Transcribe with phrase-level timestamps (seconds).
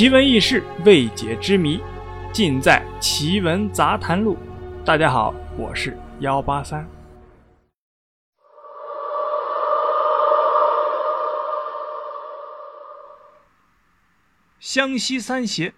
[0.00, 1.78] 奇闻异事、未解之谜，
[2.32, 4.34] 尽在《奇闻杂谈录》。
[4.82, 6.88] 大家好，我是幺八三。
[14.58, 15.74] 湘西三邪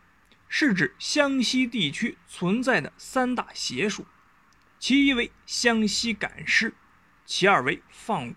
[0.47, 4.07] 是指湘西地区存在的三大邪术，
[4.79, 6.73] 其一为湘西赶尸，
[7.27, 8.37] 其二为放蛊，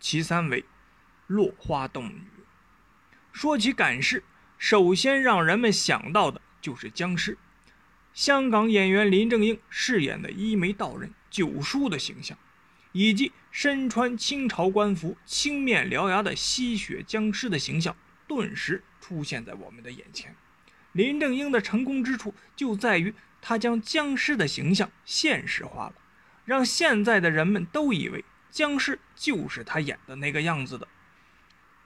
[0.00, 0.64] 其三为
[1.28, 2.24] 落花洞女。
[3.30, 4.24] 说起赶尸，
[4.62, 7.36] 首先让人们想到的就是僵尸。
[8.14, 12.38] 香港演员林正英饰演的一眉道人九叔的形象，
[12.92, 17.96] 以及身穿清朝官服、青面獠牙的吸血僵尸的形象，
[18.28, 20.36] 顿时出现在我们的眼前。
[20.92, 25.94] 林正英的成功之处就在于他将僵尸的形象现实化了，
[26.44, 30.86] 让现在的人们都以为僵尸就是他演的那个样子的。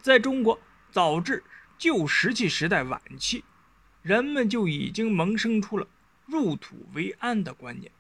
[0.03, 0.61] 在中国，
[0.93, 1.43] 早至
[1.79, 3.45] 旧石器时代晚期，
[4.03, 5.87] 人们就已经萌生出了
[6.27, 7.93] 入土为安的观念。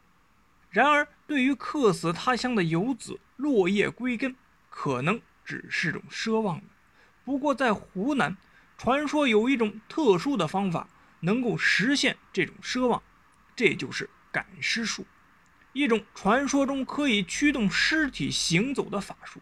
[0.71, 4.35] 然而，对于客死他乡的游子落叶归根，
[4.69, 6.65] 可能只是种奢望了。
[7.25, 8.37] 不过，在湖南，
[8.79, 10.89] 传说有一种特殊的方法
[11.21, 13.03] 能够实现这种奢望，
[13.55, 15.07] 这就是赶尸术，
[15.73, 19.41] 一种传说中可以驱动尸体行走的法术。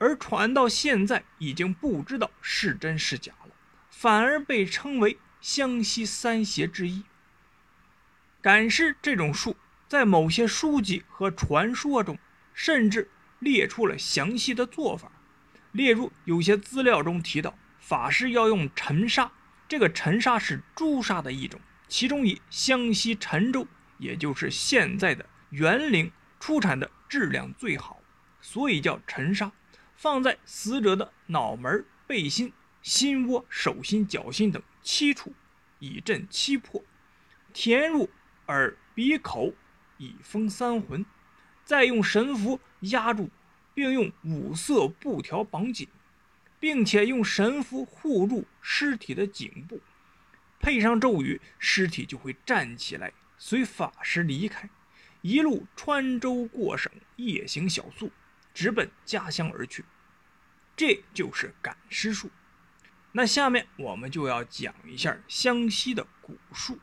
[0.00, 3.50] 而传到现在，已经不知道是真是假了，
[3.90, 7.04] 反而被称为湘西三邪之一。
[8.40, 9.54] 赶尸这种术，
[9.86, 12.18] 在某些书籍和传说中，
[12.54, 15.12] 甚至列出了详细的做法。
[15.72, 19.30] 例如，有些资料中提到，法师要用陈沙，
[19.68, 23.66] 这个陈沙是朱砂的一种，其中以湘西陈州，
[23.98, 28.00] 也就是现在的沅陵出产的质量最好，
[28.40, 29.52] 所以叫陈沙。
[30.00, 35.34] 放在死者的脑门、背心、心窝、手心、脚心等七处，
[35.78, 36.82] 以镇七魄；
[37.52, 38.08] 填入
[38.46, 39.52] 耳、鼻、口，
[39.98, 41.04] 以封三魂。
[41.66, 43.28] 再用神符压住，
[43.74, 45.86] 并用五色布条绑紧，
[46.58, 49.82] 并且用神符护住尸体的颈部，
[50.58, 54.70] 配上咒语，尸体就会站起来，随法师离开，
[55.20, 58.10] 一路穿州过省，夜行小宿。
[58.52, 59.84] 直奔家乡而去，
[60.76, 62.30] 这就是赶尸术。
[63.12, 66.78] 那下面我们就要讲一下湘西的蛊术。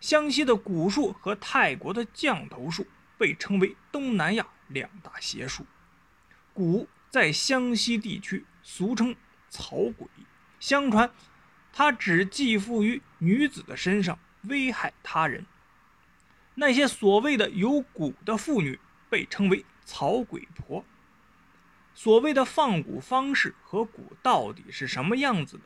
[0.00, 2.86] 湘西的蛊术和泰国的降头术
[3.18, 5.66] 被称为东南亚两大邪术。
[6.54, 9.14] 蛊在湘西地区俗称
[9.48, 10.08] 草鬼，
[10.58, 11.12] 相传
[11.72, 15.46] 它只寄附于女子的身上，危害他人。
[16.54, 19.64] 那些所谓的有蛊的妇女被称为。
[19.92, 20.84] 草鬼婆，
[21.94, 23.88] 所谓的放蛊方式和蛊
[24.22, 25.64] 到底是什么样子的？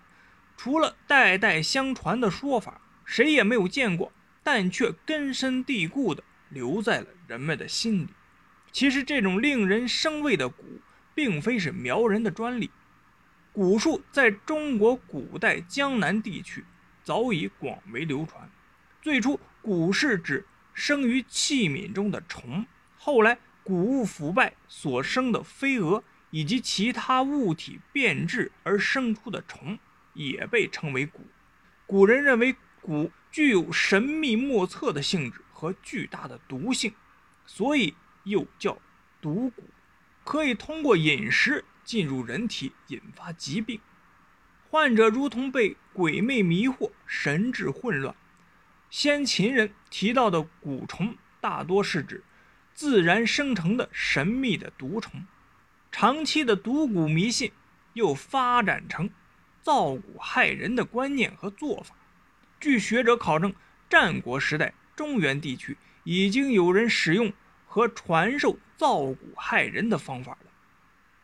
[0.56, 4.10] 除了代代相传的说法，谁也没有见过，
[4.42, 8.08] 但却根深蒂固地留在了人们的心里。
[8.72, 10.54] 其实，这种令人生畏的蛊，
[11.14, 12.70] 并非是苗人的专利。
[13.52, 16.64] 蛊术在中国古代江南地区
[17.02, 18.50] 早已广为流传。
[19.02, 22.64] 最初，蛊是指生于器皿中的虫，
[22.96, 23.38] 后来。
[23.64, 29.78] 谷物腐败所生的飞蛾，以及其他物体变质而生出的虫，
[30.12, 31.12] 也被称为蛊。
[31.86, 36.92] 古人认为蛊具有神秘莫测的性质和巨大的毒性，
[37.46, 38.78] 所以又叫
[39.22, 39.62] 毒蛊，
[40.24, 43.80] 可以通过饮食进入人体，引发疾病。
[44.68, 48.14] 患者如同被鬼魅迷惑，神志混乱。
[48.90, 52.22] 先秦人提到的蛊虫，大多是指。
[52.74, 55.24] 自然生成的神秘的毒虫，
[55.92, 57.52] 长期的毒蛊迷信
[57.92, 59.08] 又发展成
[59.62, 61.94] 造蛊害人的观念和做法。
[62.58, 63.54] 据学者考证，
[63.88, 67.32] 战国时代中原地区已经有人使用
[67.64, 70.50] 和传授造蛊害人的方法了。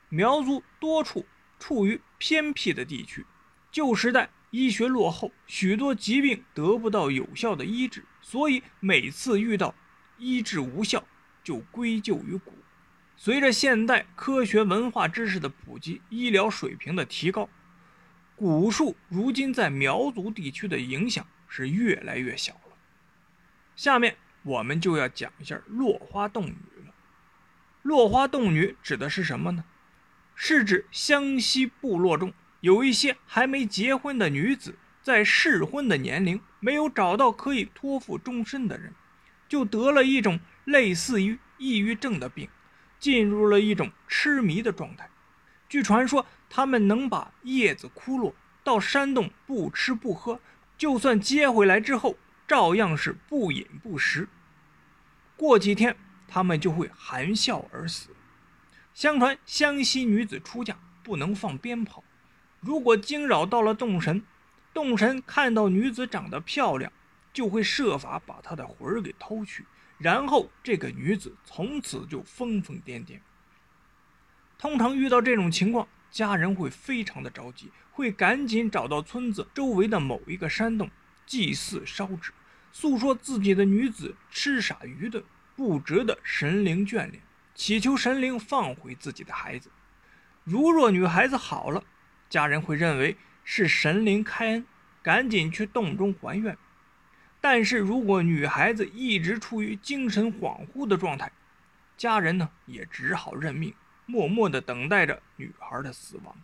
[0.08, 1.26] 苗族多处
[1.58, 3.26] 处于偏僻的地区，
[3.72, 9.74] 旧时代医学落后，许多疾病得不到有效的医治，所以每次遇到
[10.16, 11.04] 医治无效。
[11.42, 12.40] 就归咎于蛊。
[13.16, 17.48] 随着现代科学文化知识的普及，医疗水平的提高，
[18.38, 22.76] 蛊术如今在苗族地区的影响是越来越小了。
[23.76, 26.56] 下面我们就要讲一下落花洞女
[26.86, 26.94] 了。
[27.82, 29.64] 落花洞女指的是什么呢？
[30.34, 38.94] 是指湘西部落中有一些还没结婚的女子，在适婚的年龄没有找到可以托付终身的人，
[39.50, 40.40] 就得了一种。
[40.66, 42.48] 类似于抑郁症的病，
[43.00, 45.08] 进入了一种痴迷的状态。
[45.68, 48.32] 据传说，他们能把叶子枯落
[48.62, 50.38] 到山洞不吃不喝，
[50.78, 52.16] 就算接回来之后，
[52.46, 54.28] 照样是不饮不食。
[55.36, 55.96] 过几天，
[56.28, 58.10] 他们就会含笑而死。
[58.94, 62.04] 相传湘西女子出嫁不能放鞭炮，
[62.60, 64.22] 如果惊扰到了洞神，
[64.72, 66.92] 洞神看到女子长得漂亮，
[67.40, 69.64] 就会设法把她的魂儿给偷去，
[69.96, 73.18] 然后这个女子从此就疯疯癫癫。
[74.58, 80.90] 通常遇到这种情况，家人会非常的着急，会赶紧找到村子周围的某一个山洞
[81.24, 82.30] 祭祀烧纸，
[82.72, 85.24] 诉说自己的女子痴傻愚钝，
[85.56, 87.22] 不值得神灵眷恋，
[87.54, 89.70] 祈求神灵放回自己的孩子。
[90.44, 91.82] 如若女孩子好了，
[92.28, 94.66] 家人会认为是神灵开恩，
[95.00, 96.54] 赶紧去洞中还愿。
[97.40, 101.32] 但是如果女孩子一直处于精神恍惚的状态，
[101.96, 103.74] 家人呢也只好认命。
[104.06, 106.34] 默默地等待着女孩的死亡。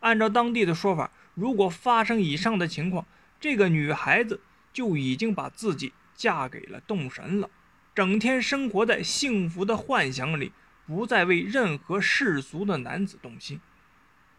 [0.00, 3.06] 按照当地的说法，如果发生以上的情况，
[3.38, 4.40] 这个女孩子
[4.72, 7.48] 就已经把自己嫁给了动神了，
[7.94, 10.50] 整天生活在幸福的幻想里，
[10.84, 13.60] 不再为任何世俗的男子动心。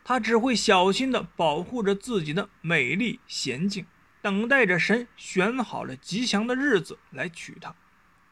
[0.03, 3.85] 她只会小心地保护着自己的美丽娴静，
[4.23, 7.75] 等待着神选好了吉祥的日子来娶她。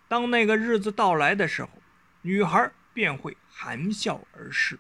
[0.08, 1.70] 当那个日子到来的时候，
[2.24, 2.72] 女孩。
[2.94, 4.78] 便会含笑而逝。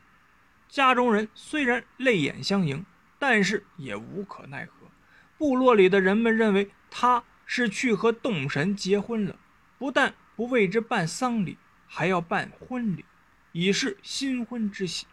[0.67, 2.85] 家中人虽然泪眼相迎，
[3.17, 4.91] 但是也无可奈何。
[5.37, 9.39] 部落里的人们认为她是去和洞神结婚了，
[9.77, 13.05] 不但不为之办丧礼，还要办婚礼，
[13.53, 15.07] 以示新婚之喜。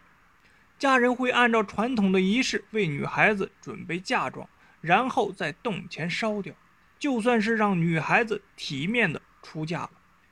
[0.77, 4.49] 家人会按照传统的仪式为女孩子准备嫁妆，
[4.81, 6.53] 然后在洞前烧掉，
[6.97, 9.91] 就算是让女孩子体面的出嫁了。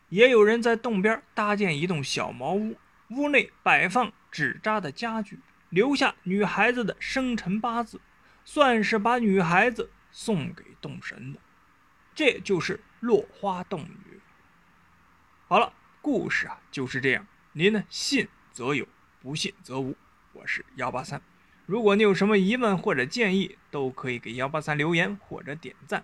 [0.09, 2.77] 也有人在洞边搭建一栋小茅屋，
[3.09, 5.39] 屋内摆放纸扎的家具，
[5.69, 7.99] 留下女孩子的生辰八字，
[8.45, 11.39] 算是把女孩子送给洞神的。
[12.15, 14.19] 这就是落花洞女。
[15.47, 17.27] 好了，故事啊就是这样。
[17.51, 18.87] 您呢，信则有，
[19.21, 19.95] 不信则无。
[20.33, 21.21] 我是幺八三，
[21.67, 26.01] 如果你有什么疑问或者建议，都可以给幺八三留言或者点赞。